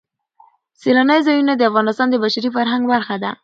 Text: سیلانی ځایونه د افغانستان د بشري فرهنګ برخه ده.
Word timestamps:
سیلانی 0.81 1.19
ځایونه 1.27 1.53
د 1.55 1.61
افغانستان 1.69 2.07
د 2.11 2.15
بشري 2.23 2.49
فرهنګ 2.55 2.83
برخه 2.91 3.15
ده. 3.23 3.31